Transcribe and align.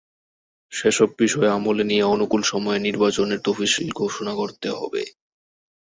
সেসব 0.71 1.09
বিষয় 1.19 1.49
আমলে 1.49 1.83
নিয়ে 1.83 2.05
অনুকূল 2.05 2.41
সময়ে 2.43 2.79
নির্বাচনের 2.79 3.39
তফসিল 3.45 3.89
ঘোষণা 3.99 4.33
করতে 4.35 4.67
হবে। 4.75 5.03